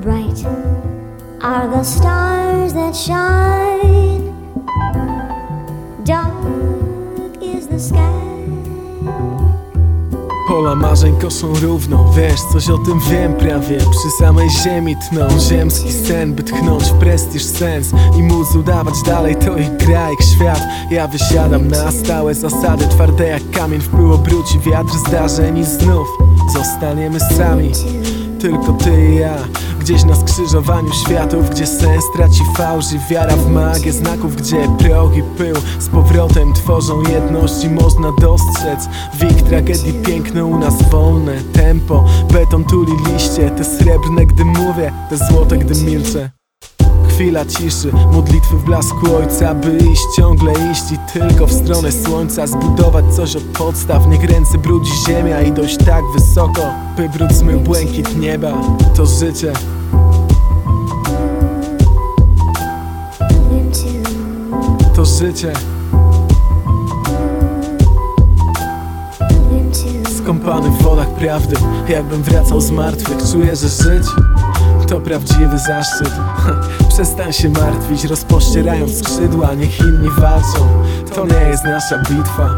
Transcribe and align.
Bright 0.00 0.46
are 1.42 1.68
the 1.68 1.82
stars 1.82 2.72
that 2.72 2.96
shine, 2.96 4.32
dark 6.04 6.32
is 7.42 7.66
the 7.68 7.78
sky. 7.78 8.20
Pola 10.48 10.74
marzeń 10.74 11.16
koszą 11.20 11.54
równo, 11.54 12.12
wiesz, 12.16 12.40
coś 12.52 12.70
o 12.70 12.78
tym 12.78 13.00
wiem 13.10 13.34
prawie 13.34 13.78
Przy 13.78 14.10
samej 14.18 14.50
ziemi 14.50 14.96
tną. 14.96 15.28
Ziemski 15.48 15.92
sen 15.92 16.34
By 16.34 16.42
tchnąć 16.42 16.84
w 16.84 16.98
prestiż 16.98 17.44
sens 17.44 17.92
I 18.18 18.22
móc 18.22 18.54
udawać 18.54 18.94
dalej 19.06 19.36
to 19.36 19.56
ich 19.56 19.76
gra, 19.76 20.10
ich 20.10 20.20
świat. 20.24 20.60
Ja 20.90 21.08
wysiadam 21.08 21.68
na 21.68 21.92
stałe 21.92 22.34
zasady 22.34 22.88
Twarde 22.88 23.26
jak 23.26 23.50
kamień, 23.50 23.80
wpływ 23.80 24.12
obróci 24.12 24.60
wiatr 24.60 24.92
zdarzeń 25.08 25.58
I 25.58 25.64
znów 25.64 26.08
zostaniemy 26.54 27.20
sami. 27.20 27.70
Tylko 28.40 28.72
ty 28.72 29.10
i 29.12 29.16
ja 29.16 29.34
Gdzieś 29.80 30.04
na 30.04 30.16
skrzyżowaniu 30.16 30.92
światów 30.92 31.50
Gdzie 31.50 31.66
sens 31.66 32.04
traci 32.16 32.40
fałsz 32.56 32.92
i 32.92 32.98
wiara 33.10 33.36
w 33.36 33.50
magię 33.50 33.92
znaków 33.92 34.36
Gdzie 34.36 34.56
proch 34.78 35.16
i 35.16 35.22
pył 35.22 35.56
z 35.78 35.88
powrotem 35.88 36.52
tworzą 36.52 37.02
jedność 37.02 37.64
I 37.64 37.70
można 37.70 38.12
dostrzec 38.20 38.88
w 39.14 39.24
ich 39.24 39.42
tragedii 39.42 39.92
piękno 39.92 40.46
u 40.46 40.58
nas 40.58 40.90
wolne 40.90 41.36
Tempo, 41.52 42.04
beton 42.32 42.64
tuli 42.64 42.92
liście 43.12 43.50
Te 43.50 43.64
srebrne 43.64 44.26
gdy 44.26 44.44
mówię, 44.44 44.92
te 45.10 45.16
złote 45.16 45.58
gdy 45.58 45.84
milczę 45.84 46.39
Chwila 47.20 47.44
ciszy, 47.44 47.92
modlitwy 48.12 48.56
w 48.56 48.64
blasku 48.64 49.16
ojca 49.16 49.54
By 49.54 49.76
iść, 49.76 50.02
ciągle 50.16 50.52
iść 50.72 50.92
i 50.92 50.98
tylko 51.12 51.46
w 51.46 51.52
stronę 51.52 51.92
słońca 51.92 52.46
Zbudować 52.46 53.04
coś 53.14 53.36
od 53.36 53.42
podstaw, 53.42 54.06
niech 54.06 54.24
ręce 54.24 54.58
brudzi 54.58 54.92
ziemia 55.06 55.42
I 55.42 55.52
dojść 55.52 55.76
tak 55.76 56.02
wysoko, 56.14 56.62
by 56.96 57.08
brud 57.08 57.32
zmył 57.32 57.60
błękit 57.60 58.16
nieba. 58.16 58.52
To 58.96 59.06
życie. 59.06 59.52
To 64.94 65.04
życie. 65.04 65.52
Skąpany 70.18 70.70
w 70.70 70.82
wodach 70.82 71.14
prawdy 71.14 71.56
Jakbym 71.88 72.22
wracał 72.22 72.60
z 72.60 72.70
martwych 72.70 73.18
Czuję, 73.32 73.56
że 73.56 73.68
żyć 73.68 74.06
to 74.90 75.00
prawdziwy 75.00 75.58
zaszczyt. 75.58 76.10
Przestań 76.94 77.32
się 77.32 77.48
martwić 77.48 78.04
Rozpościerając 78.04 78.98
skrzydła. 78.98 79.54
Niech 79.54 79.80
inni 79.80 80.10
walczą. 80.10 80.68
To 81.14 81.26
nie 81.26 81.48
jest 81.48 81.64
nasza 81.64 81.98
bitwa 81.98 82.50